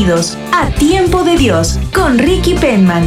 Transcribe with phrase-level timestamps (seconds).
[0.00, 3.04] Bienvenidos a Tiempo de Dios con Ricky Penman.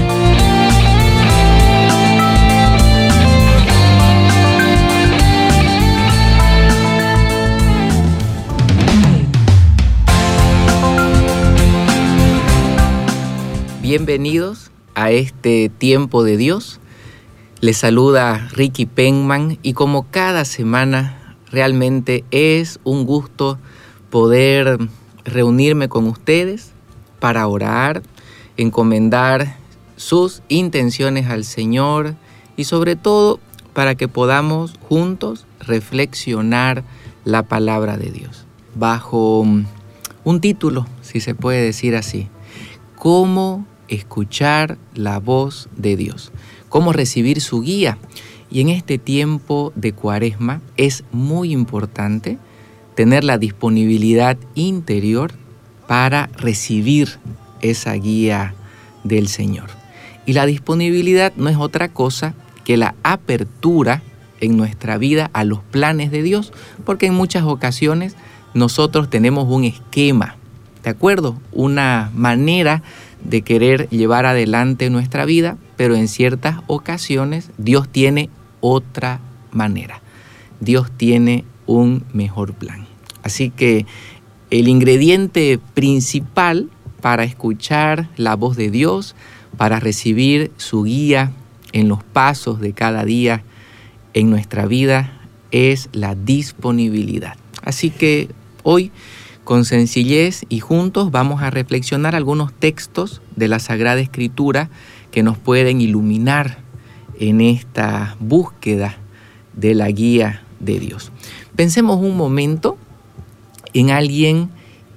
[13.81, 16.79] Bienvenidos a este tiempo de Dios.
[17.59, 23.57] Les saluda Ricky Penman y como cada semana realmente es un gusto
[24.11, 24.77] poder
[25.25, 26.72] reunirme con ustedes
[27.23, 28.03] para orar,
[28.57, 29.55] encomendar
[29.95, 32.15] sus intenciones al Señor
[32.57, 33.39] y sobre todo
[33.71, 36.83] para que podamos juntos reflexionar
[37.23, 39.39] la palabra de Dios bajo
[40.25, 42.27] un título, si se puede decir así.
[42.97, 46.33] ¿Cómo escuchar la voz de Dios,
[46.67, 47.99] cómo recibir su guía.
[48.51, 52.37] Y en este tiempo de cuaresma es muy importante
[52.95, 55.31] tener la disponibilidad interior
[55.93, 57.19] para recibir
[57.61, 58.55] esa guía
[59.03, 59.69] del Señor.
[60.25, 64.01] Y la disponibilidad no es otra cosa que la apertura
[64.39, 66.51] en nuestra vida a los planes de Dios,
[66.83, 68.15] porque en muchas ocasiones
[68.55, 70.35] nosotros tenemos un esquema,
[70.81, 71.39] ¿de acuerdo?
[71.51, 72.81] Una manera
[73.23, 79.19] de querer llevar adelante nuestra vida, pero en ciertas ocasiones Dios tiene otra
[79.51, 80.01] manera.
[80.59, 82.87] Dios tiene un mejor plan.
[83.21, 83.85] Así que
[84.59, 86.69] el ingrediente principal
[87.01, 89.15] para escuchar la voz de Dios,
[89.57, 91.31] para recibir su guía
[91.71, 93.43] en los pasos de cada día
[94.13, 95.19] en nuestra vida,
[95.49, 97.35] es la disponibilidad.
[97.63, 98.29] Así que
[98.61, 98.91] hoy
[99.43, 104.69] con sencillez y juntos vamos a reflexionar algunos textos de la Sagrada Escritura
[105.09, 106.59] que nos pueden iluminar
[107.19, 108.97] en esta búsqueda
[109.53, 111.11] de la guía de Dios.
[111.55, 112.77] Pensemos un momento
[113.73, 114.49] en alguien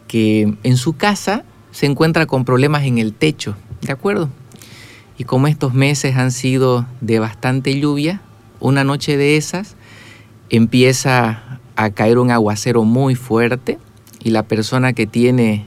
[0.08, 4.30] que en su casa se encuentra con problemas en el techo, ¿de acuerdo?
[5.18, 8.20] Y como estos meses han sido de bastante lluvia,
[8.60, 9.76] una noche de esas
[10.50, 13.78] empieza a caer un aguacero muy fuerte
[14.22, 15.64] y la persona que tiene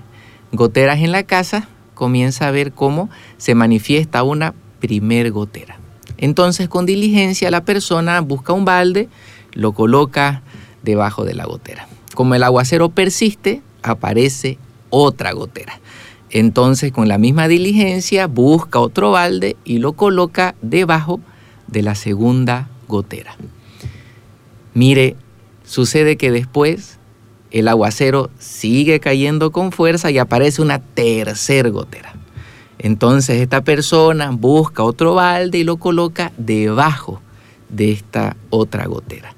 [0.52, 5.78] goteras en la casa comienza a ver cómo se manifiesta una primer gotera.
[6.18, 9.10] Entonces con diligencia la persona busca un balde,
[9.54, 10.42] lo coloca
[10.84, 11.89] debajo de la gotera.
[12.20, 14.58] Como el aguacero persiste, aparece
[14.90, 15.80] otra gotera.
[16.30, 21.22] Entonces con la misma diligencia busca otro balde y lo coloca debajo
[21.68, 23.38] de la segunda gotera.
[24.74, 25.16] Mire,
[25.64, 26.98] sucede que después
[27.52, 32.16] el aguacero sigue cayendo con fuerza y aparece una tercer gotera.
[32.80, 37.22] Entonces esta persona busca otro balde y lo coloca debajo
[37.70, 39.34] de esta otra gotera.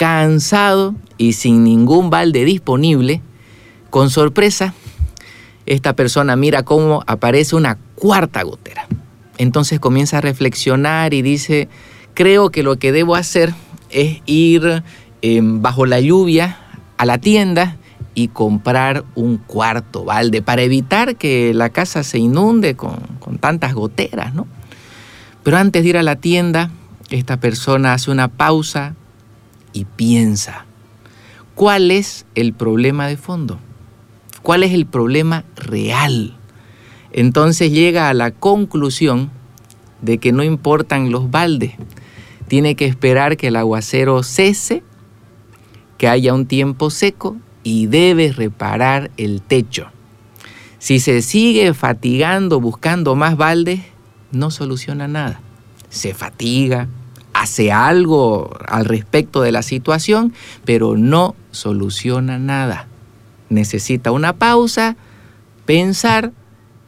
[0.00, 3.20] Cansado y sin ningún balde disponible,
[3.90, 4.72] con sorpresa,
[5.66, 8.88] esta persona mira cómo aparece una cuarta gotera.
[9.36, 11.68] Entonces comienza a reflexionar y dice,
[12.14, 13.52] creo que lo que debo hacer
[13.90, 14.82] es ir
[15.20, 16.56] eh, bajo la lluvia
[16.96, 17.76] a la tienda
[18.14, 23.74] y comprar un cuarto balde para evitar que la casa se inunde con, con tantas
[23.74, 24.46] goteras, ¿no?
[25.42, 26.70] Pero antes de ir a la tienda,
[27.10, 28.94] esta persona hace una pausa
[29.72, 30.66] y piensa,
[31.54, 33.58] ¿cuál es el problema de fondo?
[34.42, 36.36] ¿Cuál es el problema real?
[37.12, 39.30] Entonces llega a la conclusión
[40.00, 41.74] de que no importan los baldes,
[42.48, 44.82] tiene que esperar que el aguacero cese
[45.98, 49.88] que haya un tiempo seco y debe reparar el techo.
[50.78, 53.80] Si se sigue fatigando buscando más baldes,
[54.32, 55.42] no soluciona nada.
[55.90, 56.88] Se fatiga,
[57.40, 60.34] hace algo al respecto de la situación,
[60.66, 62.86] pero no soluciona nada.
[63.48, 64.98] Necesita una pausa,
[65.64, 66.32] pensar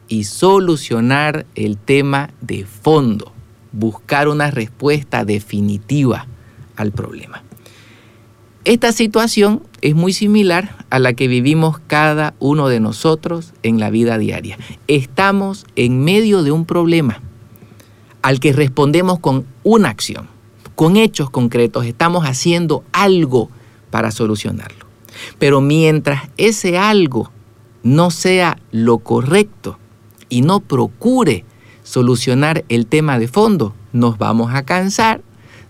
[0.07, 3.33] y solucionar el tema de fondo,
[3.71, 6.27] buscar una respuesta definitiva
[6.75, 7.41] al problema.
[8.63, 13.89] Esta situación es muy similar a la que vivimos cada uno de nosotros en la
[13.89, 14.59] vida diaria.
[14.87, 17.21] Estamos en medio de un problema
[18.21, 20.29] al que respondemos con una acción,
[20.75, 23.49] con hechos concretos, estamos haciendo algo
[23.89, 24.85] para solucionarlo.
[25.39, 27.31] Pero mientras ese algo
[27.83, 29.77] no sea lo correcto
[30.29, 31.45] y no procure
[31.83, 35.21] solucionar el tema de fondo, nos vamos a cansar,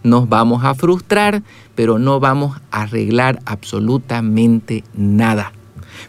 [0.04, 1.44] nos vamos a frustrar,
[1.76, 5.52] pero no vamos a arreglar absolutamente nada.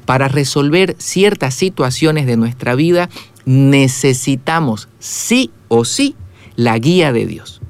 [0.07, 3.09] Para resolver ciertas situaciones de nuestra vida
[3.45, 6.15] necesitamos sí o sí
[6.57, 7.61] la guía de Dios.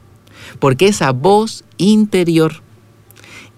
[0.58, 2.62] Porque esa voz interior,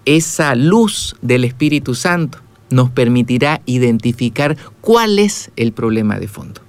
[0.05, 2.39] esa luz del Espíritu Santo
[2.69, 6.61] nos permitirá identificar cuál es el problema de fondo.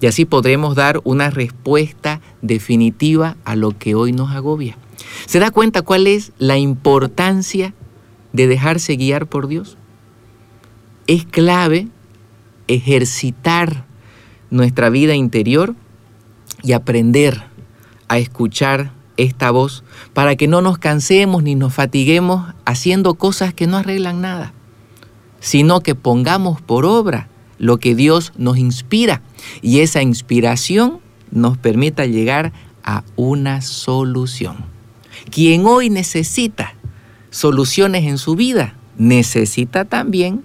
[0.00, 4.78] Y así podremos dar una respuesta definitiva a lo que hoy nos agobia.
[5.26, 7.74] ¿Se da cuenta cuál es la importancia
[8.32, 9.76] de dejarse guiar por Dios?
[11.06, 11.88] Es clave
[12.66, 13.84] ejercitar
[14.50, 15.74] nuestra vida interior
[16.62, 17.42] y aprender
[18.08, 23.66] a escuchar esta voz para que no nos cansemos ni nos fatiguemos haciendo cosas que
[23.66, 24.52] no arreglan nada,
[25.40, 27.28] sino que pongamos por obra
[27.58, 29.22] lo que Dios nos inspira
[29.62, 31.00] y esa inspiración
[31.30, 32.52] nos permita llegar
[32.82, 34.56] a una solución.
[35.30, 36.74] Quien hoy necesita
[37.30, 40.42] soluciones en su vida, necesita también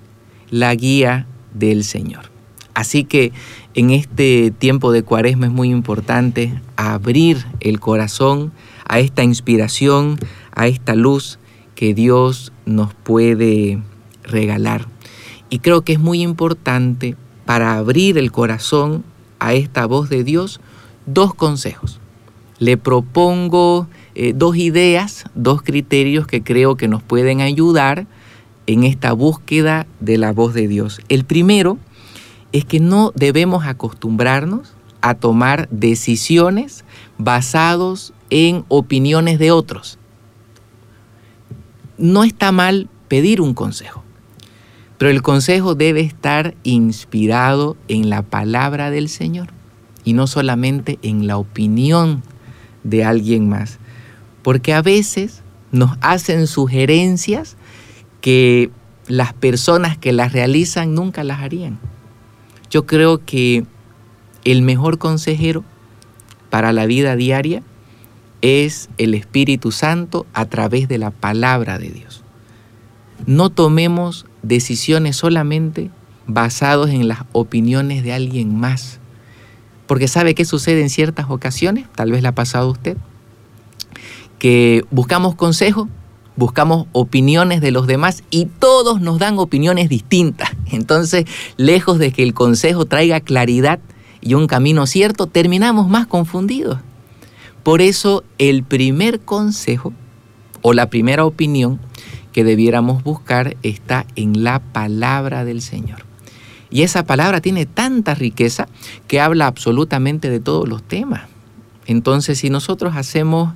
[0.49, 2.31] la guía del Señor.
[2.73, 3.31] Así que
[3.75, 8.53] en este tiempo de cuaresma es muy importante abrir el corazón
[8.87, 10.17] a esta inspiración,
[10.53, 11.39] a esta luz
[11.75, 13.81] que Dios nos puede
[14.23, 14.87] regalar.
[15.49, 19.03] Y creo que es muy importante para abrir el corazón
[19.39, 20.61] a esta voz de Dios
[21.05, 21.99] dos consejos.
[22.59, 28.07] Le propongo eh, dos ideas, dos criterios que creo que nos pueden ayudar
[28.67, 31.01] en esta búsqueda de la voz de Dios.
[31.09, 31.77] El primero
[32.55, 36.85] es que no debemos acostumbrarnos a tomar decisiones
[37.17, 39.99] basados en opiniones de otros.
[41.97, 44.05] No está mal pedir un consejo,
[44.97, 49.49] pero el consejo debe estar inspirado en la palabra del Señor
[50.05, 52.23] y no solamente en la opinión
[52.85, 53.79] de alguien más.
[54.43, 55.41] Porque a veces
[55.73, 57.57] nos hacen sugerencias
[58.21, 58.71] que
[59.07, 61.79] las personas que las realizan nunca las harían.
[62.69, 63.65] Yo creo que
[64.43, 65.63] el mejor consejero
[66.49, 67.63] para la vida diaria
[68.41, 72.23] es el Espíritu Santo a través de la palabra de Dios.
[73.25, 75.89] No tomemos decisiones solamente
[76.27, 78.99] basados en las opiniones de alguien más.
[79.87, 81.87] Porque ¿sabe qué sucede en ciertas ocasiones?
[81.95, 82.97] Tal vez la ha pasado a usted.
[84.39, 85.87] Que buscamos consejo,
[86.35, 90.51] buscamos opiniones de los demás y todos nos dan opiniones distintas.
[90.71, 91.25] Entonces,
[91.57, 93.79] lejos de que el consejo traiga claridad
[94.21, 96.79] y un camino cierto, terminamos más confundidos.
[97.63, 99.93] Por eso el primer consejo
[100.61, 101.79] o la primera opinión
[102.31, 106.05] que debiéramos buscar está en la palabra del Señor.
[106.69, 108.67] Y esa palabra tiene tanta riqueza
[109.07, 111.21] que habla absolutamente de todos los temas.
[111.85, 113.53] Entonces, si nosotros hacemos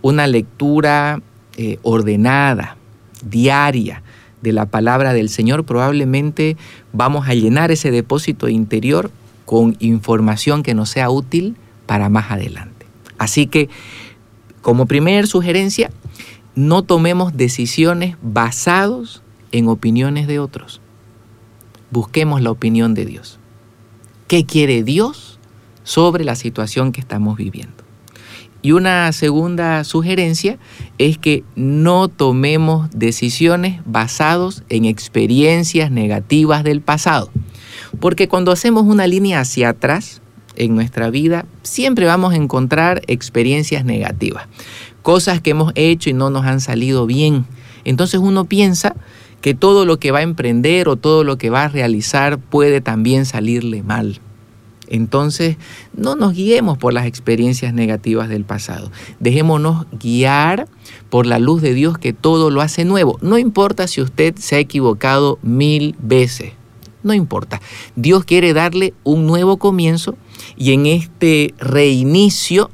[0.00, 1.20] una lectura
[1.56, 2.76] eh, ordenada,
[3.24, 4.02] diaria,
[4.42, 6.56] de la palabra del Señor, probablemente
[6.92, 9.10] vamos a llenar ese depósito interior
[9.46, 11.56] con información que nos sea útil
[11.86, 12.86] para más adelante.
[13.18, 13.68] Así que,
[14.60, 15.90] como primera sugerencia,
[16.54, 19.22] no tomemos decisiones basados
[19.52, 20.80] en opiniones de otros.
[21.90, 23.38] Busquemos la opinión de Dios.
[24.26, 25.38] ¿Qué quiere Dios
[25.84, 27.81] sobre la situación que estamos viviendo?
[28.62, 30.58] Y una segunda sugerencia
[30.98, 37.30] es que no tomemos decisiones basados en experiencias negativas del pasado.
[38.00, 40.22] Porque cuando hacemos una línea hacia atrás
[40.54, 44.46] en nuestra vida, siempre vamos a encontrar experiencias negativas
[45.02, 47.44] cosas que hemos hecho y no nos han salido bien.
[47.84, 48.94] Entonces uno piensa
[49.40, 52.80] que todo lo que va a emprender o todo lo que va a realizar puede
[52.80, 54.20] también salirle mal.
[54.92, 55.56] Entonces,
[55.96, 58.92] no nos guiemos por las experiencias negativas del pasado.
[59.20, 60.68] Dejémonos guiar
[61.08, 63.18] por la luz de Dios que todo lo hace nuevo.
[63.22, 66.52] No importa si usted se ha equivocado mil veces.
[67.02, 67.62] No importa.
[67.96, 70.14] Dios quiere darle un nuevo comienzo
[70.58, 72.70] y en este reinicio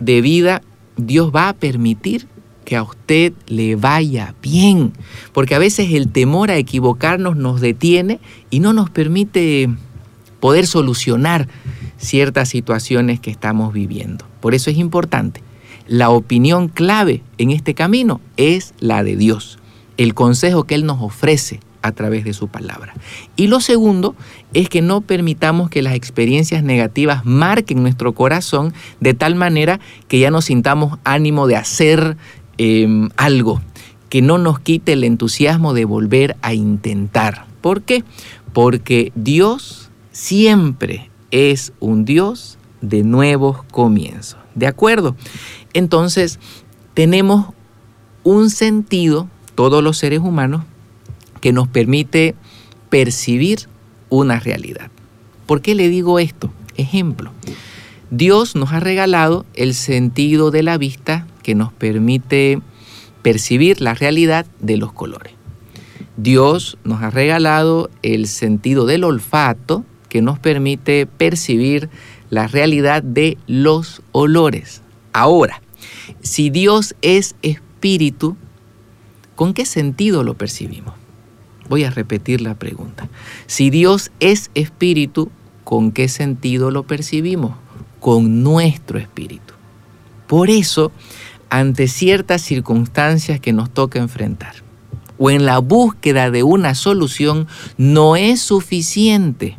[0.00, 0.62] de vida
[0.96, 2.26] Dios va a permitir
[2.64, 4.92] que a usted le vaya bien,
[5.32, 8.18] porque a veces el temor a equivocarnos nos detiene
[8.50, 9.68] y no nos permite
[10.42, 11.46] poder solucionar
[11.98, 14.26] ciertas situaciones que estamos viviendo.
[14.40, 15.40] Por eso es importante.
[15.86, 19.60] La opinión clave en este camino es la de Dios,
[19.98, 22.92] el consejo que Él nos ofrece a través de su palabra.
[23.36, 24.16] Y lo segundo
[24.52, 30.18] es que no permitamos que las experiencias negativas marquen nuestro corazón de tal manera que
[30.18, 32.16] ya no sintamos ánimo de hacer
[32.58, 33.62] em, algo,
[34.08, 37.46] que no nos quite el entusiasmo de volver a intentar.
[37.60, 38.02] ¿Por qué?
[38.52, 39.81] porque Dios
[40.12, 44.38] siempre es un Dios de nuevos comienzos.
[44.54, 45.16] ¿De acuerdo?
[45.72, 46.38] Entonces,
[46.94, 47.54] tenemos
[48.22, 50.64] un sentido, todos los seres humanos,
[51.40, 52.34] que nos permite
[52.90, 53.68] percibir
[54.10, 54.90] una realidad.
[55.46, 56.52] ¿Por qué le digo esto?
[56.76, 57.32] Ejemplo,
[58.10, 62.60] Dios nos ha regalado el sentido de la vista que nos permite
[63.22, 65.32] percibir la realidad de los colores.
[66.16, 71.88] Dios nos ha regalado el sentido del olfato que nos permite percibir
[72.28, 74.82] la realidad de los olores.
[75.14, 75.62] Ahora,
[76.20, 78.36] si Dios es espíritu,
[79.36, 80.92] ¿con qué sentido lo percibimos?
[81.70, 83.08] Voy a repetir la pregunta.
[83.46, 85.30] Si Dios es espíritu,
[85.64, 87.56] ¿con qué sentido lo percibimos?
[87.98, 89.54] Con nuestro espíritu.
[90.26, 90.92] Por eso,
[91.48, 94.56] ante ciertas circunstancias que nos toca enfrentar,
[95.16, 97.46] o en la búsqueda de una solución,
[97.78, 99.56] no es suficiente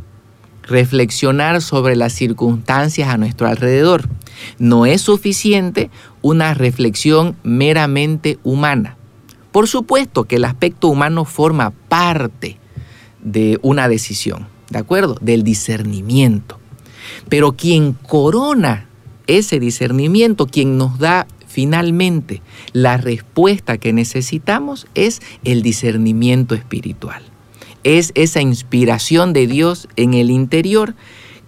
[0.64, 4.08] reflexionar sobre las circunstancias a nuestro alrededor.
[4.58, 5.90] No es suficiente
[6.22, 8.98] una reflexión meramente humana.
[9.52, 12.58] Por supuesto que el aspecto humano forma parte
[13.22, 15.18] de una decisión, ¿de acuerdo?
[15.22, 16.60] Del discernimiento.
[17.30, 18.88] Pero quien corona
[19.28, 22.42] ese discernimiento, quien nos da finalmente
[22.72, 27.33] la respuesta que necesitamos es el discernimiento espiritual.
[27.84, 30.96] Es esa inspiración de Dios en el interior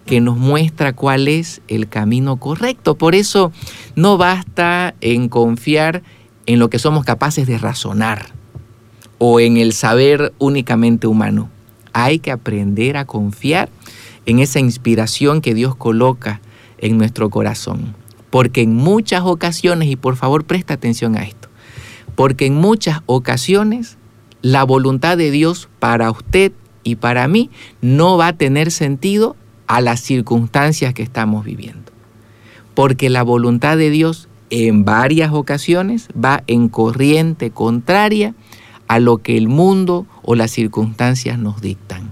[0.06, 2.96] que nos muestra cuál es el camino correcto.
[2.96, 3.52] Por eso
[3.96, 6.04] no basta en confiar
[6.46, 8.28] en lo que somos capaces de razonar
[9.18, 11.50] o en el saber únicamente humano.
[11.94, 13.70] Hay que aprender a confiar
[14.26, 16.42] en esa inspiración que Dios coloca
[16.78, 17.96] en nuestro corazón.
[18.30, 21.48] Porque en muchas ocasiones, y por favor presta atención a esto,
[22.16, 23.98] porque en muchas ocasiones
[24.46, 26.52] la voluntad de Dios para usted
[26.84, 27.50] y para mí
[27.82, 29.36] no va a tener sentido
[29.66, 31.92] a las circunstancias que estamos viviendo.
[32.76, 38.36] Porque la voluntad de Dios en varias ocasiones va en corriente contraria
[38.88, 42.12] a lo que el mundo o las circunstancias nos dictan.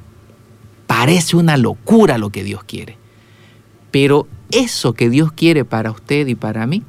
[0.88, 2.98] Parece una locura lo que Dios quiere,
[3.92, 6.82] pero eso que Dios quiere para usted y para mí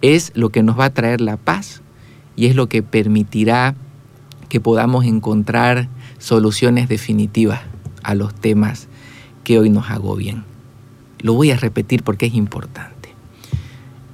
[0.00, 1.82] es lo que nos va a traer la paz
[2.36, 3.74] y es lo que permitirá
[4.46, 5.88] que podamos encontrar
[6.18, 7.60] soluciones definitivas
[8.02, 8.88] a los temas
[9.44, 10.44] que hoy nos agobian.
[11.20, 12.96] Lo voy a repetir porque es importante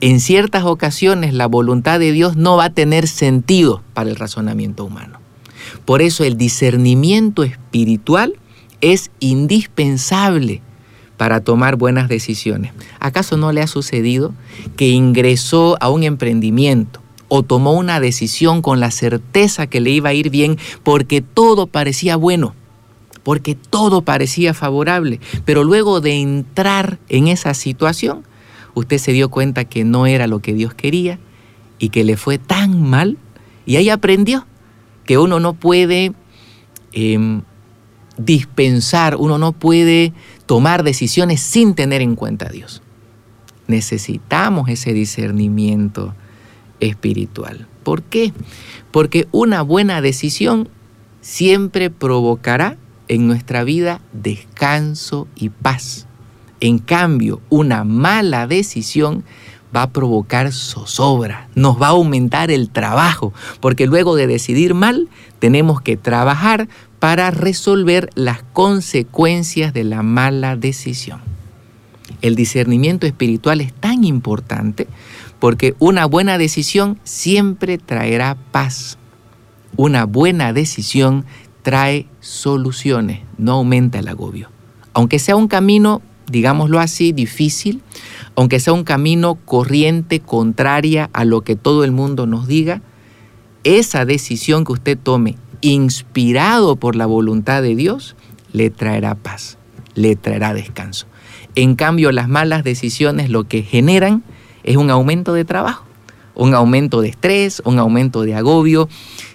[0.02, 4.84] en ciertas ocasiones la voluntad de Dios no va a tener sentido para el razonamiento
[4.84, 5.20] humano.
[5.84, 8.34] Por eso el discernimiento espiritual
[8.80, 10.60] es indispensable
[11.16, 12.72] para tomar buenas decisiones.
[12.98, 14.34] ¿Acaso no le ha sucedido
[14.76, 17.00] que ingresó a un emprendimiento
[17.34, 21.66] o tomó una decisión con la certeza que le iba a ir bien porque todo
[21.66, 22.54] parecía bueno?
[23.22, 28.24] porque todo parecía favorable, pero luego de entrar en esa situación,
[28.74, 31.18] usted se dio cuenta que no era lo que Dios quería
[31.78, 33.16] y que le fue tan mal
[33.64, 34.44] y ahí aprendió
[35.04, 36.12] que uno no puede
[36.92, 37.42] em,
[38.18, 40.12] dispensar, uno no puede
[40.46, 42.82] tomar decisiones sin tener en cuenta a Dios.
[43.68, 46.14] Necesitamos ese discernimiento
[46.82, 47.66] espiritual.
[47.82, 48.32] ¿Por qué?
[48.90, 50.68] Porque una buena decisión
[51.22, 52.76] siempre provocará
[53.08, 56.06] en nuestra vida descanso y paz.
[56.60, 59.24] En cambio, una mala decisión
[59.74, 65.08] va a provocar zozobra, nos va a aumentar el trabajo, porque luego de decidir mal,
[65.38, 71.20] tenemos que trabajar para resolver las consecuencias de la mala decisión.
[72.20, 74.86] El discernimiento espiritual es tan importante
[75.42, 78.96] porque una buena decisión siempre traerá paz.
[79.76, 81.24] Una buena decisión
[81.62, 84.50] trae soluciones, no aumenta el agobio.
[84.92, 87.82] Aunque sea un camino digámoslo así, difícil,
[88.36, 92.80] aunque sea un camino corriente, contraria a lo que todo el mundo nos diga,
[93.64, 98.14] esa decisión que usted tome, inspirado por la voluntad de Dios,
[98.52, 99.58] le traerá paz,
[99.96, 101.08] le traerá descanso.
[101.56, 104.22] En cambio, las malas decisiones lo que generan
[104.64, 105.84] es un aumento de trabajo,
[106.34, 108.88] un aumento de estrés, un aumento de agobio.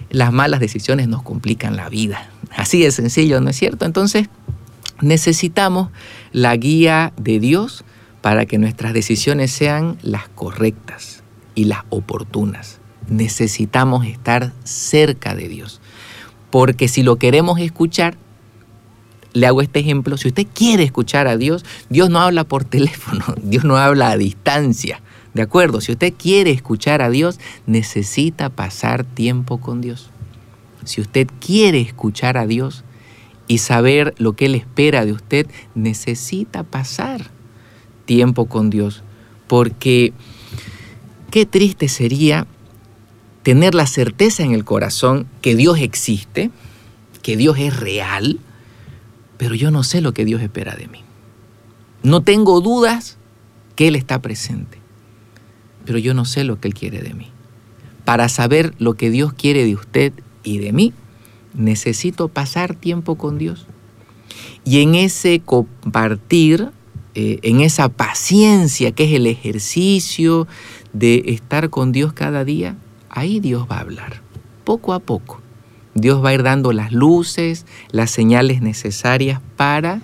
[0.09, 2.29] Las malas decisiones nos complican la vida.
[2.55, 3.85] Así de sencillo, ¿no es cierto?
[3.85, 4.29] Entonces,
[5.01, 5.89] necesitamos
[6.31, 7.83] la guía de Dios
[8.21, 11.23] para que nuestras decisiones sean las correctas
[11.55, 12.79] y las oportunas.
[13.07, 15.81] Necesitamos estar cerca de Dios.
[16.49, 18.17] Porque si lo queremos escuchar,
[19.33, 23.23] le hago este ejemplo, si usted quiere escuchar a Dios, Dios no habla por teléfono,
[23.43, 25.01] Dios no habla a distancia.
[25.37, 25.79] ¿De acuerdo?
[25.79, 30.09] Si usted quiere escuchar a Dios, necesita pasar tiempo con Dios.
[30.83, 32.83] Si usted quiere escuchar a Dios,
[33.47, 37.31] y saber lo que Él espera de usted, necesita pasar
[38.05, 39.03] tiempo con Dios.
[39.47, 40.13] Porque
[41.31, 42.45] qué triste sería
[43.43, 46.51] tener la certeza en el corazón que Dios existe,
[47.21, 48.39] que Dios es real,
[49.37, 51.03] pero yo no sé lo que Dios espera de mí.
[52.03, 53.17] No tengo dudas
[53.75, 54.79] que Él está presente,
[55.87, 57.29] pero yo no sé lo que Él quiere de mí.
[58.03, 60.11] Para saber lo que Dios quiere de usted
[60.43, 60.93] y de mí,
[61.53, 63.65] necesito pasar tiempo con Dios.
[64.65, 66.71] Y en ese compartir,
[67.15, 70.45] eh, en esa paciencia que es el ejercicio
[70.91, 72.75] de estar con Dios cada día,
[73.09, 74.21] ahí Dios va a hablar,
[74.65, 75.41] poco a poco.
[75.95, 80.01] Dios va a ir dando las luces, las señales necesarias para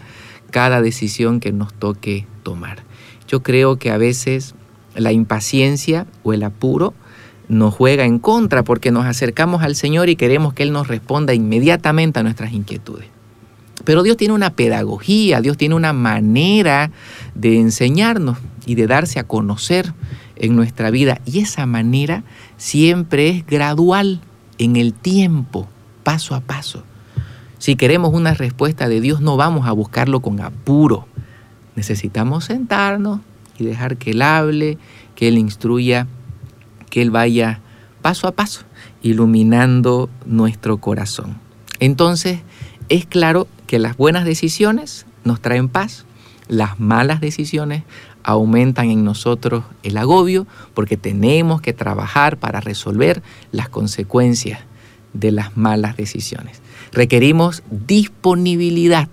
[0.49, 2.83] cada decisión que nos toque tomar.
[3.27, 4.55] Yo creo que a veces
[4.95, 6.93] la impaciencia o el apuro
[7.47, 11.33] nos juega en contra porque nos acercamos al Señor y queremos que Él nos responda
[11.33, 13.07] inmediatamente a nuestras inquietudes.
[13.83, 16.91] Pero Dios tiene una pedagogía, Dios tiene una manera
[17.35, 19.93] de enseñarnos y de darse a conocer
[20.37, 21.19] en nuestra vida.
[21.25, 22.23] Y esa manera
[22.57, 24.21] siempre es gradual,
[24.59, 25.67] en el tiempo,
[26.03, 26.83] paso a paso.
[27.57, 31.07] Si queremos una respuesta de Dios, no vamos a buscarlo con apuro.
[31.75, 33.19] Necesitamos sentarnos
[33.57, 34.77] y dejar que Él hable,
[35.15, 36.07] que Él instruya
[36.93, 37.59] que Él vaya
[38.03, 38.61] paso a paso,
[39.01, 41.39] iluminando nuestro corazón.
[41.79, 42.41] Entonces,
[42.87, 46.05] es claro que las buenas decisiones nos traen paz,
[46.47, 47.81] las malas decisiones
[48.21, 50.45] aumentan en nosotros el agobio
[50.75, 54.59] porque tenemos que trabajar para resolver las consecuencias
[55.13, 56.61] de las malas decisiones.
[56.91, 59.09] Requerimos disponibilidad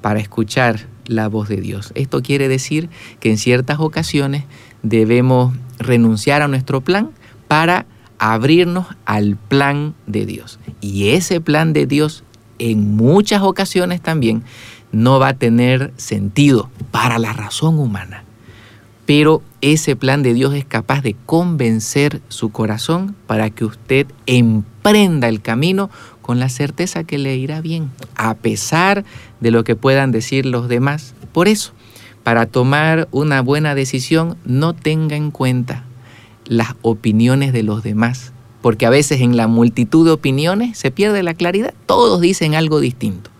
[0.00, 1.92] para escuchar la voz de Dios.
[1.94, 2.88] Esto quiere decir
[3.20, 4.44] que en ciertas ocasiones
[4.82, 7.10] debemos renunciar a nuestro plan
[7.48, 7.86] para
[8.18, 10.58] abrirnos al plan de Dios.
[10.80, 12.24] Y ese plan de Dios
[12.58, 14.42] en muchas ocasiones también
[14.92, 18.24] no va a tener sentido para la razón humana.
[19.04, 25.28] Pero ese plan de Dios es capaz de convencer su corazón para que usted emprenda
[25.28, 25.90] el camino
[26.26, 29.04] con la certeza que le irá bien, a pesar
[29.38, 31.14] de lo que puedan decir los demás.
[31.30, 31.70] Por eso,
[32.24, 35.84] para tomar una buena decisión, no tenga en cuenta
[36.44, 41.22] las opiniones de los demás, porque a veces en la multitud de opiniones se pierde
[41.22, 43.30] la claridad, todos dicen algo distinto.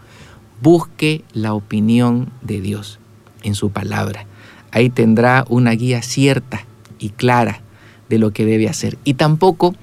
[0.62, 3.01] Busque la opinión de Dios
[3.42, 4.27] en su palabra.
[4.70, 6.64] Ahí tendrá una guía cierta
[7.01, 7.62] y clara
[8.09, 8.96] de lo que debe hacer.
[9.03, 9.75] Y tampoco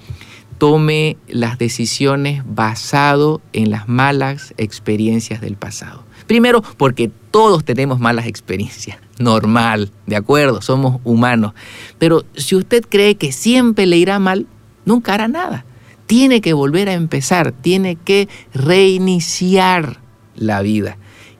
[0.57, 6.03] tome las decisiones basado en las malas experiencias del pasado.
[6.27, 8.97] Primero, porque todos tenemos malas experiencias.
[9.19, 10.61] Normal, ¿de acuerdo?
[10.61, 11.53] Somos humanos.
[11.97, 14.47] Pero si usted cree que siempre le irá mal,
[14.85, 15.65] nunca hará nada.
[16.05, 19.99] Tiene que volver a empezar, tiene que reiniciar
[20.35, 20.97] la vida.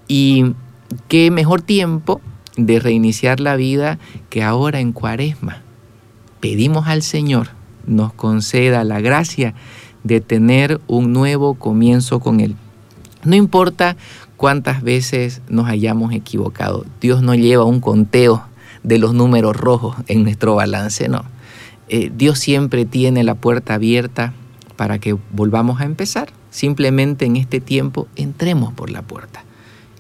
[0.08, 0.54] Y
[1.08, 2.21] qué mejor tiempo
[2.56, 3.99] de reiniciar la vida
[4.30, 5.62] que ahora en cuaresma.
[6.39, 7.49] Pedimos al Señor
[7.85, 9.53] nos conceda la gracia
[10.03, 12.55] de tener un nuevo comienzo con Él.
[13.23, 13.95] No importa
[14.37, 16.85] cuántas veces nos hayamos equivocado.
[16.99, 18.43] Dios no lleva un conteo
[18.83, 21.23] de los números rojos en nuestro balance, no.
[21.87, 24.33] Eh, Dios siempre tiene la puerta abierta
[24.75, 26.29] para que volvamos a empezar.
[26.49, 29.43] Simplemente en este tiempo entremos por la puerta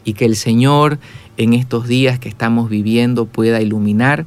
[0.03, 0.99] y que el Señor
[1.37, 4.25] en estos días que estamos viviendo pueda iluminar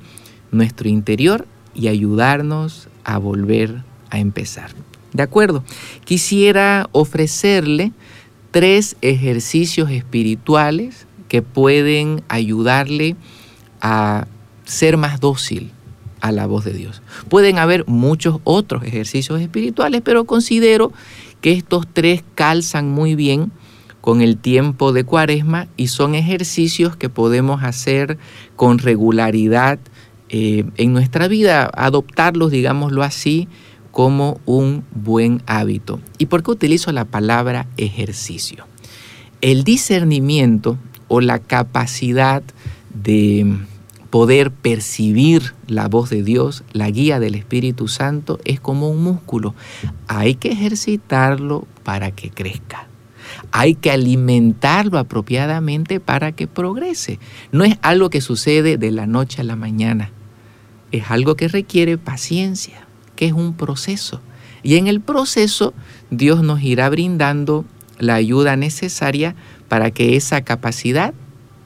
[0.51, 4.73] nuestro interior y ayudarnos a volver a empezar.
[5.13, 5.65] ¿De acuerdo?
[6.05, 7.93] Quisiera ofrecerle
[8.51, 13.17] tres ejercicios espirituales que pueden ayudarle
[13.81, 14.27] a
[14.65, 15.71] ser más dócil
[16.21, 17.01] a la voz de Dios.
[17.29, 20.93] Pueden haber muchos otros ejercicios espirituales, pero considero
[21.41, 23.53] que estos tres calzan muy bien
[24.01, 28.19] con el tiempo de cuaresma y son ejercicios que podemos hacer
[28.57, 29.79] con regularidad
[30.29, 33.49] eh, en nuestra vida, adoptarlos, digámoslo así,
[33.91, 36.01] como un buen hábito.
[36.19, 38.67] ¿Y por qué utilizo la palabra ejercicio?
[39.41, 40.77] El discernimiento
[41.09, 42.43] o la capacidad
[42.93, 43.57] de
[44.11, 49.55] poder percibir la voz de Dios, la guía del Espíritu Santo, es como un músculo.
[50.09, 52.89] Hay que ejercitarlo para que crezca.
[53.53, 57.19] Hay que alimentarlo apropiadamente para que progrese.
[57.53, 60.11] No es algo que sucede de la noche a la mañana.
[60.93, 64.21] Es algo que requiere paciencia que es un proceso.
[64.63, 65.75] Y en el proceso
[66.11, 67.65] Dios nos irá brindando
[67.99, 69.35] la ayuda necesaria
[69.69, 71.15] para que esa capacidad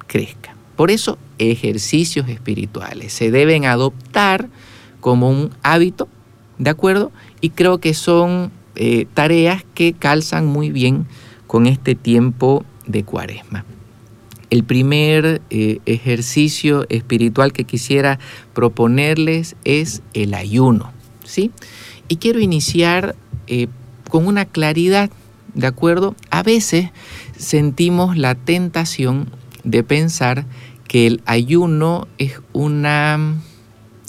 [0.07, 0.55] crezca.
[0.77, 4.49] Por eso ejercicios espirituales se deben adoptar
[5.01, 6.09] como un hábito,
[6.59, 7.13] ¿de acuerdo?
[7.41, 11.07] Y creo que son eh, tareas que calzan muy bien
[11.47, 13.65] con este tiempo de Cuaresma.
[14.51, 18.19] El primer eh, ejercicio espiritual que quisiera
[18.53, 20.93] proponerles es el ayuno,
[21.25, 21.53] ¿sí?
[22.09, 23.15] Y quiero iniciar
[23.47, 23.69] eh,
[24.11, 25.11] con una claridad,
[25.55, 26.17] ¿de acuerdo?
[26.31, 26.91] A veces
[27.39, 29.31] sentimos la tentación
[29.63, 30.47] de pensar
[30.89, 33.37] que el ayuno es una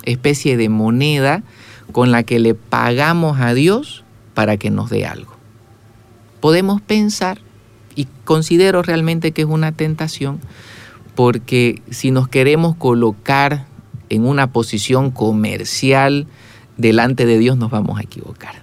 [0.03, 1.43] especie de moneda
[1.91, 5.31] con la que le pagamos a Dios para que nos dé algo.
[6.39, 7.39] Podemos pensar,
[7.95, 10.39] y considero realmente que es una tentación,
[11.15, 13.65] porque si nos queremos colocar
[14.09, 16.27] en una posición comercial
[16.77, 18.61] delante de Dios nos vamos a equivocar.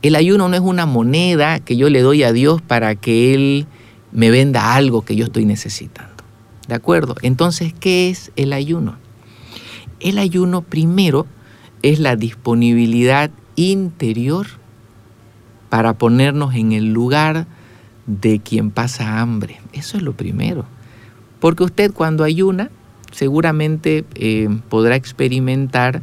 [0.00, 3.66] El ayuno no es una moneda que yo le doy a Dios para que Él
[4.12, 6.24] me venda algo que yo estoy necesitando.
[6.68, 7.16] ¿De acuerdo?
[7.22, 8.96] Entonces, ¿qué es el ayuno?
[10.00, 11.26] El ayuno primero
[11.82, 14.46] es la disponibilidad interior
[15.68, 17.46] para ponernos en el lugar
[18.08, 19.60] de quien pasa hambre.
[19.72, 20.64] Eso es lo primero.
[21.38, 22.70] Porque usted cuando ayuna
[23.12, 26.02] seguramente eh, podrá experimentar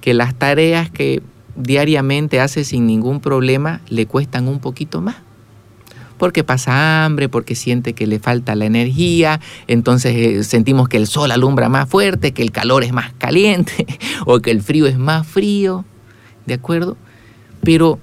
[0.00, 1.22] que las tareas que
[1.56, 5.16] diariamente hace sin ningún problema le cuestan un poquito más
[6.18, 11.06] porque pasa hambre, porque siente que le falta la energía, entonces eh, sentimos que el
[11.06, 13.86] sol alumbra más fuerte, que el calor es más caliente
[14.26, 15.84] o que el frío es más frío,
[16.46, 16.96] ¿de acuerdo?
[17.62, 17.98] Pero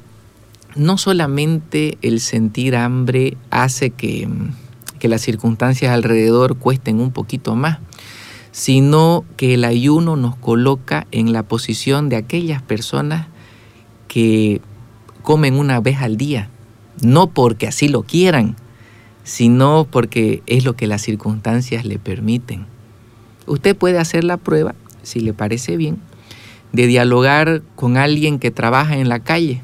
[0.76, 4.28] no solamente el sentir hambre hace que,
[5.00, 7.80] que las circunstancias alrededor cuesten un poquito más,
[8.52, 13.28] sino que el ayuno nos coloca en la posición de aquellas personas
[14.08, 14.62] que
[15.22, 16.50] comen una vez al día,
[17.02, 18.56] no porque así lo quieran,
[19.24, 22.66] sino porque es lo que las circunstancias le permiten.
[23.46, 25.98] Usted puede hacer la prueba, si le parece bien,
[26.72, 29.62] de dialogar con alguien que trabaja en la calle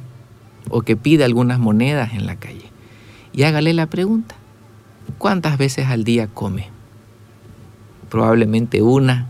[0.69, 2.71] o que pide algunas monedas en la calle.
[3.33, 4.35] Y hágale la pregunta,
[5.17, 6.69] ¿cuántas veces al día come?
[8.09, 9.27] Probablemente una,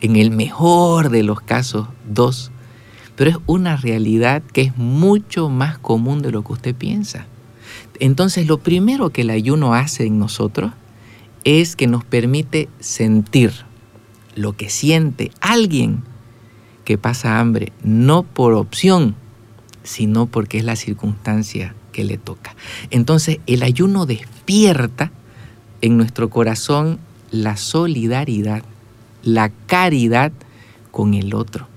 [0.00, 2.50] en el mejor de los casos dos,
[3.16, 7.26] pero es una realidad que es mucho más común de lo que usted piensa.
[7.98, 10.72] Entonces lo primero que el ayuno hace en nosotros
[11.44, 13.52] es que nos permite sentir
[14.34, 16.02] lo que siente alguien
[16.84, 19.16] que pasa hambre, no por opción,
[19.82, 22.54] sino porque es la circunstancia que le toca.
[22.90, 25.10] Entonces el ayuno despierta
[25.80, 26.98] en nuestro corazón
[27.30, 28.62] la solidaridad,
[29.22, 30.32] la caridad
[30.90, 31.68] con el otro.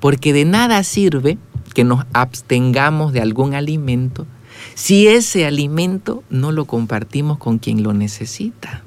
[0.00, 1.38] Porque de nada sirve
[1.74, 4.26] que nos abstengamos de algún alimento
[4.74, 8.82] si ese alimento no lo compartimos con quien lo necesita.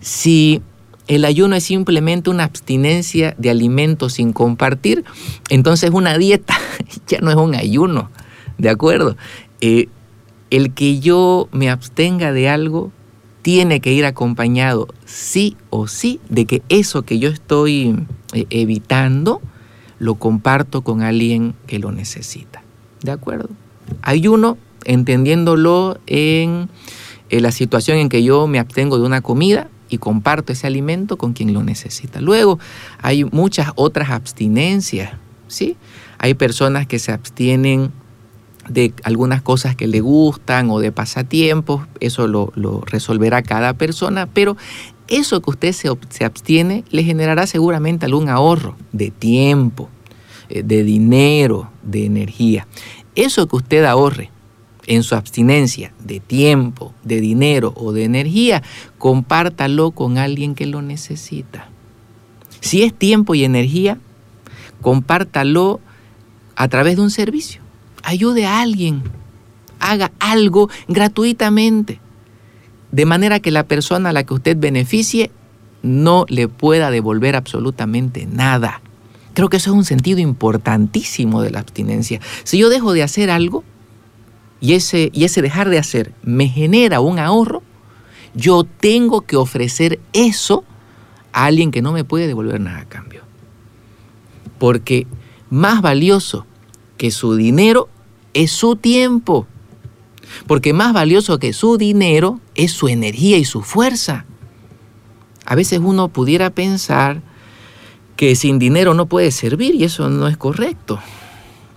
[0.00, 0.62] Si
[1.10, 5.04] el ayuno es simplemente una abstinencia de alimentos sin compartir,
[5.48, 6.56] entonces una dieta
[7.08, 8.10] ya no es un ayuno,
[8.58, 9.16] ¿de acuerdo?
[9.60, 9.88] Eh,
[10.50, 12.92] el que yo me abstenga de algo
[13.42, 19.42] tiene que ir acompañado sí o sí de que eso que yo estoy eh, evitando
[19.98, 22.62] lo comparto con alguien que lo necesita.
[23.02, 23.48] ¿De acuerdo?
[24.02, 26.68] Ayuno, entendiéndolo en,
[27.30, 31.32] la situación en que yo me abstengo de una comida y comparto ese alimento con
[31.32, 32.20] quien lo necesita.
[32.20, 32.58] Luego,
[33.02, 35.12] hay muchas otras abstinencias,
[35.48, 35.76] ¿sí?
[36.18, 37.90] Hay personas que se abstienen
[38.68, 42.52] de algunas cosas que le gustan o de pasatiempos, eso lo,
[42.86, 44.56] resolverá cada persona, pero
[45.08, 49.88] eso que usted se, se, abstiene le generará seguramente algún ahorro de tiempo,
[50.48, 52.68] eh, de dinero, de energía.
[53.16, 54.30] Eso que usted ahorre
[54.90, 58.64] en su abstinencia de tiempo, de dinero o de energía,
[58.98, 61.68] compártalo con alguien que lo necesita.
[62.58, 63.98] Si es tiempo y energía,
[64.80, 65.78] compártalo
[66.56, 67.62] a través de un servicio.
[68.02, 69.04] Ayude a alguien.
[69.78, 72.00] Haga algo gratuitamente.
[72.90, 75.30] De manera que la persona a la que usted beneficie
[75.84, 78.82] no le pueda devolver absolutamente nada.
[79.34, 82.20] Creo que eso es un sentido importantísimo de la abstinencia.
[82.42, 83.62] Si yo dejo de hacer algo
[84.60, 87.62] y ese, y ese dejar de hacer me genera un ahorro,
[88.34, 90.64] yo tengo que ofrecer eso
[91.32, 93.22] a alguien que no me puede devolver nada a cambio.
[94.58, 95.06] Porque
[95.48, 96.46] más valioso
[96.96, 97.88] que su dinero
[98.34, 99.46] es su tiempo.
[100.46, 104.26] Porque más valioso que su dinero es su energía y su fuerza.
[105.44, 107.22] A veces uno pudiera pensar
[108.16, 111.00] que sin dinero no puede servir y eso no es correcto.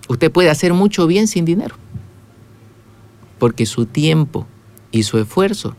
[0.09, 1.75] Usted puede hacer mucho bien sin dinero,
[3.39, 4.47] porque su tiempo
[4.91, 5.75] y su esfuerzo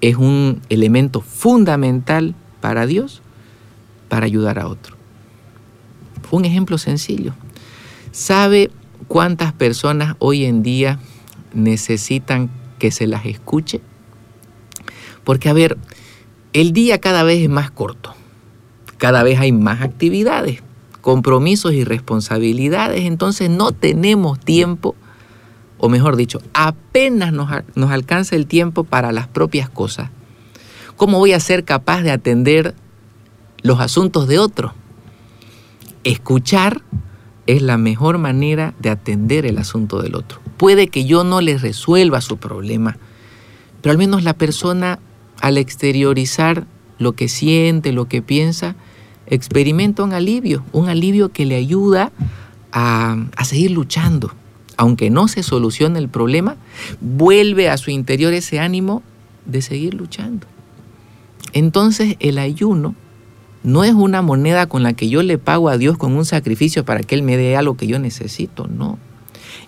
[0.00, 3.22] es un elemento fundamental para Dios
[4.08, 4.96] para ayudar a otro.
[6.30, 7.32] Un ejemplo sencillo.
[8.12, 8.70] ¿Sabe
[9.08, 10.98] cuántas personas hoy en día
[11.54, 13.80] necesitan que se las escuche?
[15.24, 15.78] Porque, a ver,
[16.52, 18.14] el día cada vez es más corto,
[18.98, 20.62] cada vez hay más actividades,
[21.00, 24.96] compromisos y responsabilidades, entonces no tenemos tiempo,
[25.80, 30.10] o mejor dicho, apenas nos, nos alcanza el tiempo para las propias cosas.
[30.96, 32.74] ¿Cómo voy a ser capaz de atender
[33.62, 34.74] los asuntos de otro?
[36.04, 36.82] Escuchar
[37.46, 40.40] es la mejor manera de atender el asunto del otro.
[40.58, 42.98] Puede que yo no le resuelva su problema,
[43.80, 44.98] pero al menos la persona
[45.40, 46.66] al exteriorizar
[46.98, 48.76] lo que siente, lo que piensa,
[49.26, 52.12] experimenta un alivio, un alivio que le ayuda
[52.72, 54.30] a, a seguir luchando.
[54.80, 56.56] Aunque no se solucione el problema,
[57.02, 59.02] vuelve a su interior ese ánimo
[59.44, 60.46] de seguir luchando.
[61.52, 62.94] Entonces el ayuno
[63.62, 66.86] no es una moneda con la que yo le pago a Dios con un sacrificio
[66.86, 68.98] para que Él me dé algo que yo necesito, no.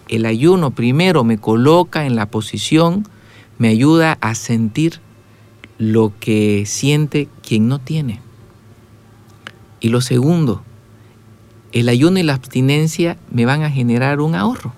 [0.08, 3.06] El ayuno primero me coloca en la posición,
[3.58, 5.00] me ayuda a sentir
[5.76, 8.22] lo que siente quien no tiene.
[9.78, 10.62] Y lo segundo,
[11.72, 14.72] el ayuno y la abstinencia me van a generar un ahorro.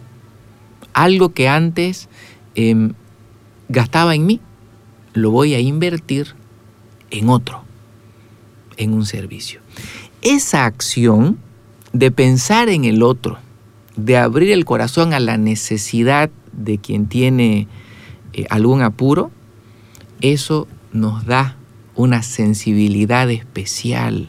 [0.95, 2.09] Algo que antes
[2.55, 2.95] em,
[3.69, 4.41] gastaba en mí,
[5.13, 6.35] lo voy a invertir
[7.11, 7.63] en otro
[8.77, 9.61] en un servicio.
[10.23, 11.39] Esa acción
[11.93, 13.39] de pensar en el otro,
[13.97, 17.69] de abrir el corazón a la necesidad de quien tiene
[18.33, 19.31] eh, algún apuro,
[20.21, 21.57] eso nos da
[21.95, 24.29] una sensibilidad especial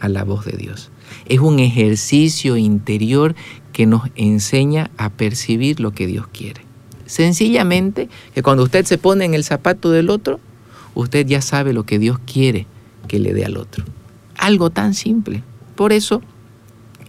[0.00, 0.90] a la voz de Dios.
[1.26, 3.34] Es un ejercicio interior
[3.72, 6.62] que nos enseña a percibir lo que Dios quiere.
[7.06, 10.40] Sencillamente que cuando usted se pone en el zapato del otro,
[10.94, 12.66] usted ya sabe lo que Dios quiere
[13.08, 13.84] que le dé al otro.
[14.36, 15.42] Algo tan simple.
[15.74, 16.22] Por eso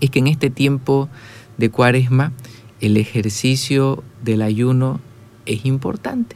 [0.02, 1.10] es que en este tiempo
[1.58, 2.34] de cuaresma
[2.82, 5.00] el ejercicio del ayuno
[5.46, 6.35] es importante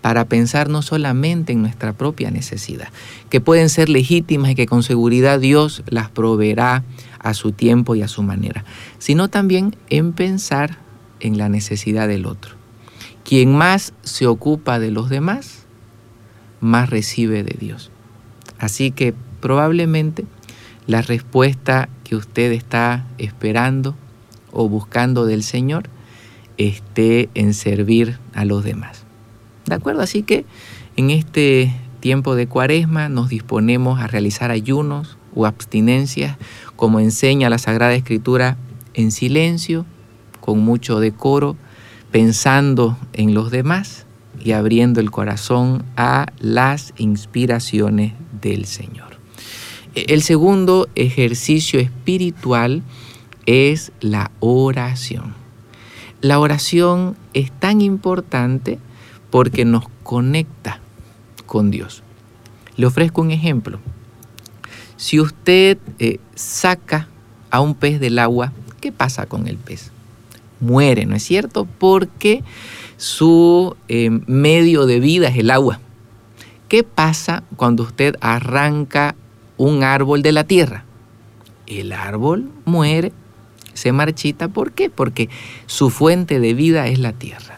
[0.00, 2.88] para pensar no solamente en nuestra propia necesidad,
[3.30, 6.84] que pueden ser legítimas y que con seguridad Dios las proveerá
[7.18, 8.64] a su tiempo y a su manera,
[8.98, 10.78] sino también en pensar
[11.20, 12.54] en la necesidad del otro.
[13.24, 15.66] Quien más se ocupa de los demás,
[16.60, 17.90] más recibe de Dios.
[18.58, 20.24] Así que probablemente
[20.86, 23.94] la respuesta que usted está esperando
[24.52, 25.90] o buscando del Señor
[26.56, 29.07] esté en servir a los demás.
[29.68, 30.00] ¿De acuerdo?
[30.00, 30.46] Así que
[30.96, 36.38] en este tiempo de cuaresma nos disponemos a realizar ayunos o abstinencias,
[36.74, 38.56] como enseña la Sagrada Escritura,
[38.94, 39.84] en silencio,
[40.40, 41.56] con mucho decoro,
[42.10, 44.06] pensando en los demás
[44.42, 49.18] y abriendo el corazón a las inspiraciones del Señor.
[49.94, 52.82] E, el segundo ejercicio espiritual
[53.44, 55.34] es la oración.
[56.22, 58.78] La oración es tan importante
[59.30, 60.80] porque nos conecta
[61.46, 62.02] con Dios.
[62.76, 63.80] Le ofrezco un ejemplo.
[64.96, 67.08] Si usted eh, saca
[67.50, 69.90] a un pez del agua, ¿qué pasa con el pez?
[70.60, 71.66] Muere, ¿no es cierto?
[71.78, 72.42] Porque
[72.96, 75.80] su eh, medio de vida es el agua.
[76.68, 79.14] ¿Qué pasa cuando usted arranca
[79.56, 80.84] un árbol de la tierra?
[81.66, 83.12] El árbol muere,
[83.72, 84.48] se marchita.
[84.48, 84.90] ¿Por qué?
[84.90, 85.28] Porque
[85.66, 87.57] su fuente de vida es la tierra.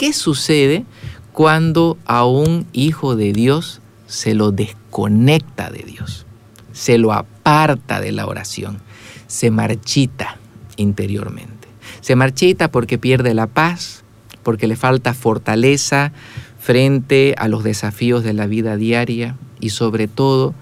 [0.00, 0.86] ¿Qué sucede
[1.30, 6.24] cuando a un hijo de Dios se lo desconecta de Dios?
[6.72, 8.78] Se lo aparta de la oración,
[9.26, 10.38] se marchita
[10.76, 11.68] interiormente.
[12.00, 14.02] Se marchita porque pierde la paz,
[14.42, 16.12] porque le falta fortaleza,
[16.58, 20.54] frente a los desafíos de la vida diaria y sobre todo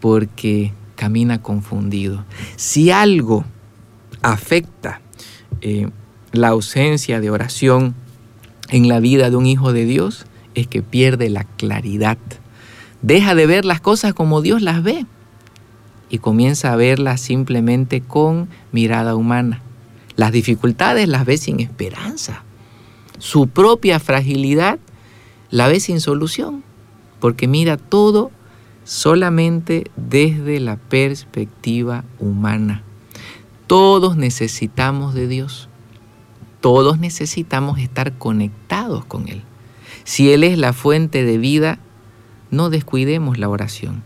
[0.00, 2.24] porque camina confundido.
[2.56, 3.44] Si algo
[4.22, 5.02] afecta
[5.60, 5.90] eh,
[6.32, 7.94] la ausencia de oración
[8.70, 12.18] en la vida de un hijo de Dios, es que pierde la claridad.
[13.02, 15.06] Deja de ver las cosas como Dios las ve
[16.10, 19.62] y comienza a verlas simplemente con mirada humana.
[20.16, 22.42] Las dificultades las ve sin esperanza.
[23.18, 24.78] Su propia fragilidad
[25.50, 26.64] la ve sin solución,
[27.20, 28.30] porque mira todo
[28.84, 32.82] solamente desde la perspectiva humana.
[33.66, 35.67] Todos necesitamos de Dios.
[36.60, 39.42] Todos necesitamos estar conectados con Él.
[40.04, 41.78] Si Él es la fuente de vida,
[42.50, 44.02] no descuidemos la oración.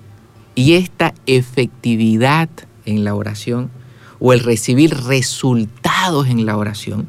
[0.54, 2.48] Y esta efectividad
[2.84, 3.70] en la oración
[4.18, 7.08] o el recibir resultados en la oración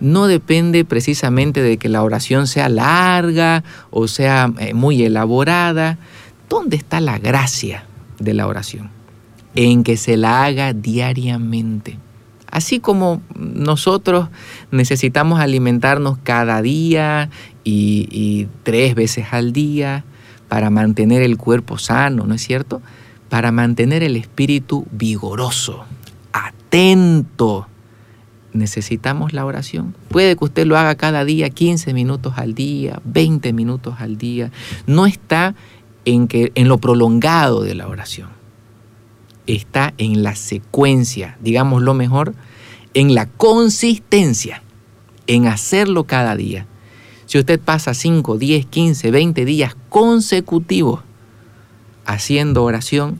[0.00, 5.98] no depende precisamente de que la oración sea larga o sea eh, muy elaborada.
[6.48, 7.84] ¿Dónde está la gracia
[8.18, 8.90] de la oración?
[9.54, 11.98] En que se la haga diariamente.
[12.54, 14.28] Así como nosotros
[14.70, 17.28] necesitamos alimentarnos cada día
[17.64, 20.04] y, tres veces al día,
[20.46, 22.80] para mantener el cuerpo sano, ¿no es cierto?
[23.28, 25.84] Para mantener el espíritu vigoroso,
[26.32, 27.66] atento.
[28.52, 29.96] Necesitamos la oración.
[30.08, 34.52] Puede que usted lo haga cada día, 15 minutos al día, 20 minutos al día.
[34.86, 35.56] No está
[36.04, 38.28] en, que, en lo prolongado de la oración.
[39.48, 42.32] Está en la secuencia, digamos lo mejor,
[42.94, 44.62] en la consistencia,
[45.26, 46.66] en hacerlo cada día.
[47.26, 51.00] Si usted pasa 5, 10, 15, 20 días consecutivos
[52.06, 53.18] haciendo oración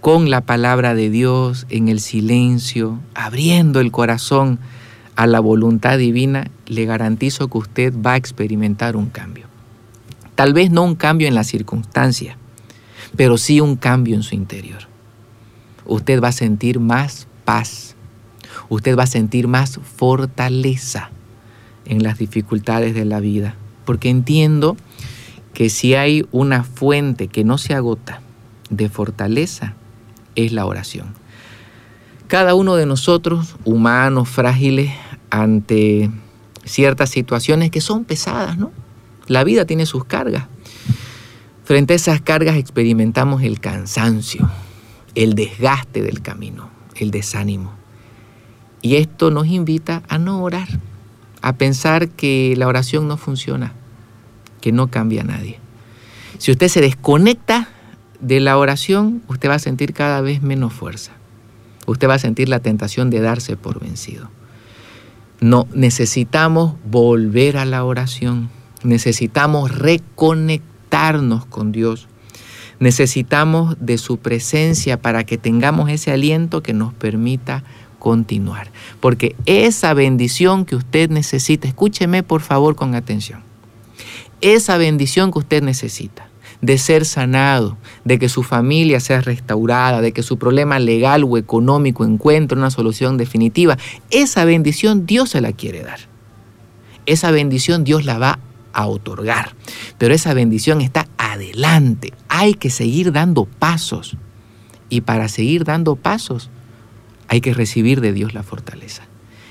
[0.00, 4.58] con la palabra de Dios en el silencio, abriendo el corazón
[5.16, 9.46] a la voluntad divina, le garantizo que usted va a experimentar un cambio.
[10.34, 12.36] Tal vez no un cambio en la circunstancia,
[13.16, 14.88] pero sí un cambio en su interior.
[15.86, 17.93] Usted va a sentir más paz,
[18.68, 21.10] usted va a sentir más fortaleza
[21.86, 24.76] en las dificultades de la vida, porque entiendo
[25.52, 28.20] que si hay una fuente que no se agota
[28.70, 29.74] de fortaleza,
[30.34, 31.14] es la oración.
[32.26, 34.90] Cada uno de nosotros, humanos, frágiles,
[35.30, 36.10] ante
[36.64, 38.72] ciertas situaciones que son pesadas, ¿no?
[39.26, 40.46] La vida tiene sus cargas.
[41.64, 44.50] Frente a esas cargas experimentamos el cansancio,
[45.14, 47.72] el desgaste del camino, el desánimo.
[48.84, 50.68] Y esto nos invita a no orar,
[51.40, 53.72] a pensar que la oración no funciona,
[54.60, 55.58] que no cambia a nadie.
[56.36, 57.70] Si usted se desconecta
[58.20, 61.12] de la oración, usted va a sentir cada vez menos fuerza.
[61.86, 64.28] Usted va a sentir la tentación de darse por vencido.
[65.40, 68.50] No, necesitamos volver a la oración.
[68.82, 72.06] Necesitamos reconectarnos con Dios.
[72.80, 77.64] Necesitamos de su presencia para que tengamos ese aliento que nos permita
[78.04, 78.70] continuar.
[79.00, 83.40] Porque esa bendición que usted necesita, escúcheme por favor con atención,
[84.42, 86.28] esa bendición que usted necesita
[86.60, 91.38] de ser sanado, de que su familia sea restaurada, de que su problema legal o
[91.38, 93.78] económico encuentre una solución definitiva,
[94.10, 96.00] esa bendición Dios se la quiere dar.
[97.06, 98.38] Esa bendición Dios la va
[98.74, 99.54] a otorgar,
[99.96, 102.12] pero esa bendición está adelante.
[102.28, 104.18] Hay que seguir dando pasos.
[104.90, 106.50] Y para seguir dando pasos,
[107.28, 109.02] hay que recibir de Dios la fortaleza.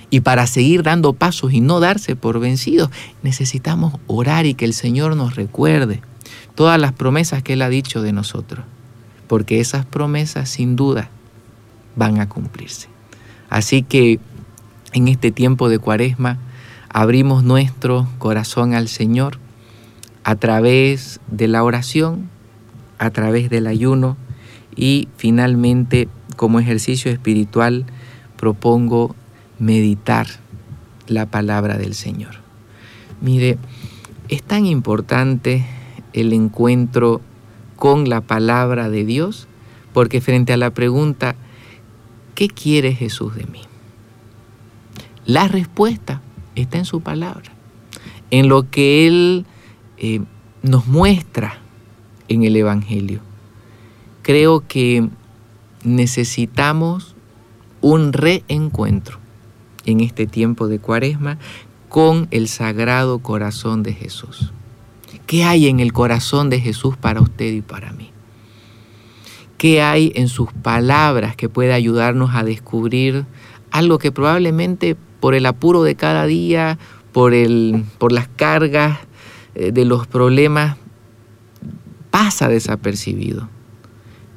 [0.09, 2.89] Y para seguir dando pasos y no darse por vencidos,
[3.23, 6.01] necesitamos orar y que el Señor nos recuerde
[6.55, 8.63] todas las promesas que Él ha dicho de nosotros.
[9.27, 11.09] Porque esas promesas sin duda
[11.95, 12.89] van a cumplirse.
[13.49, 14.19] Así que
[14.93, 16.37] en este tiempo de cuaresma
[16.89, 19.39] abrimos nuestro corazón al Señor
[20.23, 22.29] a través de la oración,
[22.99, 24.15] a través del ayuno
[24.75, 27.85] y finalmente como ejercicio espiritual
[28.37, 29.15] propongo
[29.59, 30.27] meditar
[31.07, 32.35] la palabra del Señor.
[33.21, 33.57] Mire,
[34.29, 35.65] es tan importante
[36.13, 37.21] el encuentro
[37.75, 39.47] con la palabra de Dios
[39.93, 41.35] porque frente a la pregunta,
[42.35, 43.61] ¿qué quiere Jesús de mí?
[45.25, 46.21] La respuesta
[46.55, 47.51] está en su palabra,
[48.31, 49.45] en lo que Él
[49.97, 50.21] eh,
[50.63, 51.59] nos muestra
[52.27, 53.21] en el Evangelio.
[54.23, 55.09] Creo que
[55.83, 57.13] necesitamos
[57.81, 59.19] un reencuentro
[59.85, 61.37] en este tiempo de cuaresma
[61.89, 64.53] con el sagrado corazón de Jesús.
[65.27, 68.11] ¿Qué hay en el corazón de Jesús para usted y para mí?
[69.57, 73.25] ¿Qué hay en sus palabras que puede ayudarnos a descubrir
[73.71, 76.79] algo que probablemente por el apuro de cada día,
[77.11, 78.99] por, el, por las cargas
[79.55, 80.77] eh, de los problemas,
[82.09, 83.49] pasa desapercibido?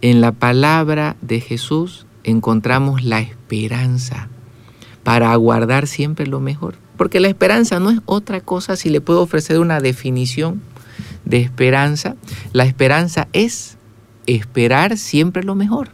[0.07, 4.29] En la palabra de Jesús encontramos la esperanza
[5.03, 6.77] para aguardar siempre lo mejor.
[6.97, 10.62] Porque la esperanza no es otra cosa, si le puedo ofrecer una definición
[11.25, 12.14] de esperanza,
[12.53, 13.79] la esperanza es
[14.29, 15.88] esperar siempre lo mejor.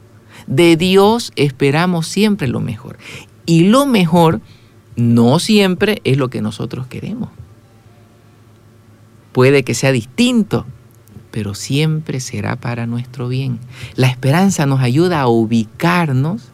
[0.47, 2.99] De Dios esperamos siempre lo mejor.
[3.47, 4.43] Y lo mejor
[4.95, 7.31] no siempre es lo que nosotros queremos.
[9.33, 10.67] Puede que sea distinto
[11.33, 13.59] pero siempre será para nuestro bien.
[13.97, 16.51] La esperanza nos ayuda a ubicarnos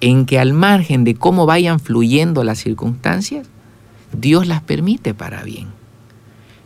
[0.00, 3.46] en que al margen de cómo vayan fluyendo las circunstancias,
[4.12, 5.68] Dios las permite para bien.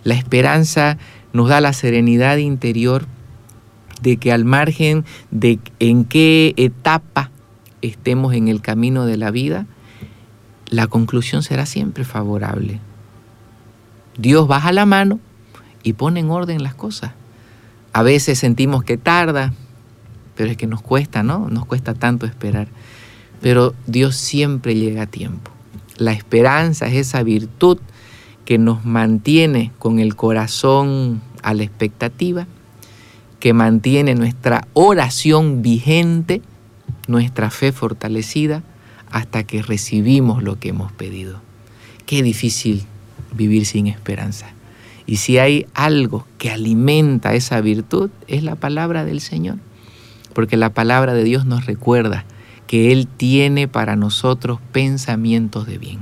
[0.04, 0.96] La esperanza
[1.34, 3.06] nos da la serenidad interior
[4.00, 7.30] de que al margen de en qué etapa
[7.82, 9.66] estemos en el camino de la vida,
[10.68, 12.80] la conclusión será siempre favorable.
[14.16, 15.18] Dios baja la mano
[15.82, 17.12] y pone en orden las cosas.
[17.96, 19.54] A veces sentimos que tarda,
[20.34, 21.48] pero es que nos cuesta, ¿no?
[21.48, 22.68] Nos cuesta tanto esperar.
[23.40, 25.50] Pero Dios siempre llega a tiempo.
[25.96, 27.78] La esperanza es esa virtud
[28.44, 32.46] que nos mantiene con el corazón a la expectativa
[33.40, 36.42] que mantiene nuestra oración vigente,
[37.08, 38.62] nuestra fe fortalecida,
[39.10, 41.40] hasta que recibimos lo que hemos pedido.
[42.04, 42.84] Qué difícil
[43.34, 44.48] vivir sin esperanza.
[45.06, 49.58] Y si hay algo que alimenta esa virtud, es la palabra del Señor.
[50.34, 52.24] Porque la palabra de Dios nos recuerda
[52.66, 56.00] que Él tiene para nosotros pensamientos de bien,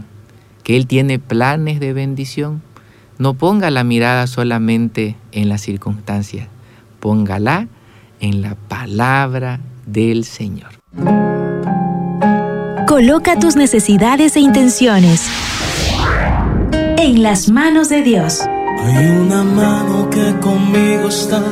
[0.62, 2.62] que Él tiene planes de bendición.
[3.18, 6.48] No ponga la mirada solamente en las circunstancias,
[7.00, 7.68] póngala
[8.20, 10.70] en la palabra del Señor.
[12.88, 15.28] Coloca tus necesidades e intenciones
[16.96, 18.40] en las manos de Dios.
[18.84, 21.42] Hay una mano que conmigo está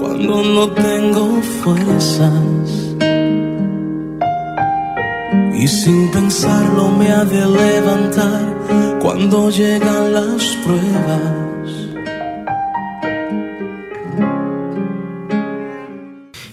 [0.00, 2.32] cuando no tengo fuerzas.
[5.54, 11.56] Y sin pensarlo me ha de levantar cuando llegan las pruebas.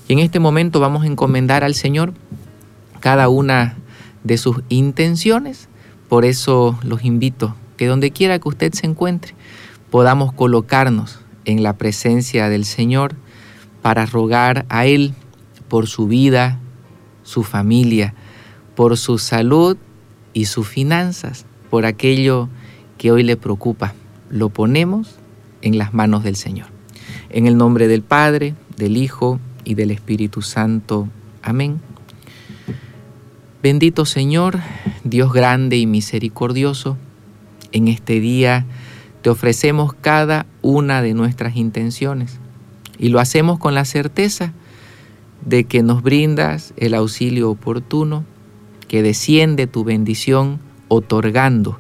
[0.08, 2.14] Y en este momento vamos a encomendar al Señor
[3.00, 3.78] cada una
[4.24, 5.70] de sus intenciones.
[6.08, 9.34] Por eso los invito que donde quiera que usted se encuentre,
[9.94, 13.14] podamos colocarnos en la presencia del Señor
[13.84, 15.14] para rogar a Él
[15.68, 16.58] por su vida,
[17.22, 18.16] su familia,
[18.74, 19.78] por su salud
[20.34, 22.50] y sus finanzas, por aquello
[22.98, 23.94] que hoy le preocupa.
[24.32, 25.20] Lo ponemos
[25.62, 26.70] en las manos del Señor.
[27.30, 31.08] En el nombre del Padre, del Hijo y del Espíritu Santo.
[31.44, 31.80] Amén.
[33.62, 34.58] Bendito Señor,
[35.04, 36.98] Dios grande y misericordioso,
[37.72, 38.66] en este día
[39.24, 42.40] te ofrecemos cada una de nuestras intenciones
[43.00, 44.52] y lo hacemos con la certeza
[45.46, 48.26] de que nos brindas el auxilio oportuno,
[48.90, 50.60] que desciende tu bendición
[50.90, 51.80] otorgando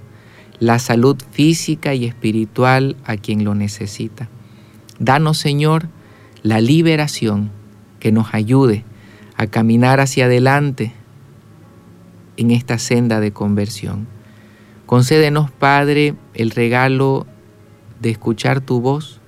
[0.60, 4.30] la salud física y espiritual a quien lo necesita.
[4.98, 5.89] Danos, Señor,
[6.44, 7.52] la liberación
[8.00, 8.86] que nos ayude
[9.36, 10.94] a caminar hacia adelante
[12.38, 14.08] en esta senda de conversión.
[14.86, 17.28] Concédenos, Padre, el regalo
[18.04, 19.22] de escuchar tu voz,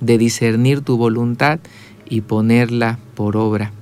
[0.00, 1.58] de discernir tu voluntad
[2.06, 3.72] y ponerla por obra.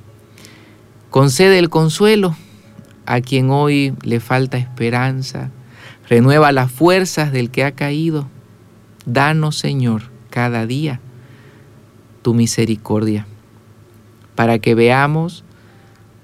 [1.11, 2.37] Concede el consuelo
[3.05, 5.51] a quien hoy le falta esperanza.
[6.09, 8.29] Renueva las fuerzas del que ha caído.
[9.07, 11.01] Danos, Señor, cada día
[12.23, 13.27] tu misericordia,
[14.37, 15.45] para que veamos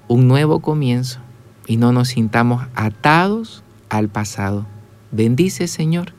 [0.07, 1.19] un nuevo comienzo
[1.67, 4.65] y no nos sintamos atados al pasado.
[5.11, 6.14] Bendice, Señor,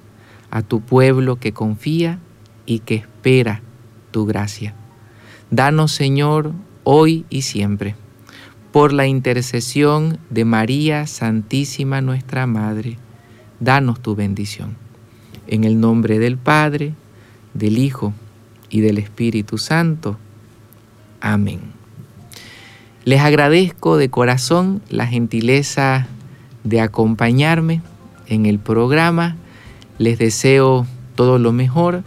[0.51, 2.19] a tu pueblo que confía
[2.67, 3.63] y que espera
[4.11, 4.75] tu gracia.
[5.51, 6.53] Danos, Señor,
[6.85, 7.95] hoy y siempre,
[8.73, 12.99] por la intercesión de María Santísima nuestra Madre,
[13.61, 14.77] danos tu bendición.
[15.47, 16.95] En el nombre del Padre,
[17.55, 18.13] del Hijo
[18.69, 20.19] y del Espíritu Santo.
[21.21, 21.61] Amén.
[23.05, 26.09] Les agradezco de corazón la gentileza
[26.65, 27.81] de acompañarme
[28.27, 29.37] en el programa.
[29.99, 32.03] Les deseo todo lo mejor,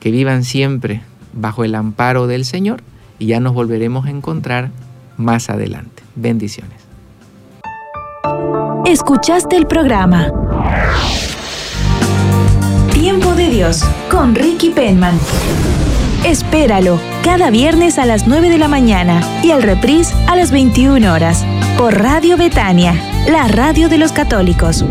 [0.00, 1.02] que vivan siempre
[1.32, 2.82] bajo el amparo del Señor
[3.18, 4.70] y ya nos volveremos a encontrar
[5.16, 6.02] más adelante.
[6.14, 6.82] Bendiciones.
[8.84, 10.30] Escuchaste el programa
[12.92, 15.18] Tiempo de Dios con Ricky Penman.
[16.24, 21.12] Espéralo cada viernes a las 9 de la mañana y el reprise a las 21
[21.12, 21.44] horas
[21.78, 22.94] por Radio Betania,
[23.28, 24.84] la radio de los católicos.